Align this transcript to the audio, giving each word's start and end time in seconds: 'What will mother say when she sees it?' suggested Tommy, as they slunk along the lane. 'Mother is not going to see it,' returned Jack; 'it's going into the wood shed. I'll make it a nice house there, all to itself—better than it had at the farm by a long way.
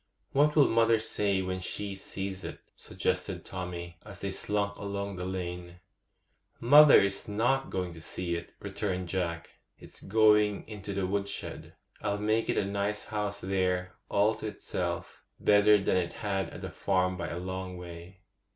'What 0.31 0.55
will 0.55 0.67
mother 0.67 0.97
say 0.97 1.43
when 1.43 1.59
she 1.59 1.93
sees 1.93 2.43
it?' 2.43 2.57
suggested 2.75 3.45
Tommy, 3.45 3.99
as 4.03 4.19
they 4.19 4.31
slunk 4.31 4.77
along 4.77 5.15
the 5.15 5.25
lane. 5.27 5.79
'Mother 6.59 6.99
is 6.99 7.27
not 7.27 7.69
going 7.69 7.93
to 7.93 8.01
see 8.01 8.33
it,' 8.35 8.51
returned 8.59 9.09
Jack; 9.09 9.51
'it's 9.77 10.01
going 10.01 10.67
into 10.67 10.95
the 10.95 11.05
wood 11.05 11.27
shed. 11.27 11.75
I'll 12.01 12.17
make 12.17 12.49
it 12.49 12.57
a 12.57 12.65
nice 12.65 13.05
house 13.05 13.41
there, 13.41 13.93
all 14.09 14.33
to 14.33 14.47
itself—better 14.47 15.77
than 15.83 15.97
it 15.97 16.13
had 16.13 16.49
at 16.49 16.61
the 16.61 16.71
farm 16.71 17.15
by 17.15 17.27
a 17.29 17.37
long 17.37 17.77
way. 17.77 18.21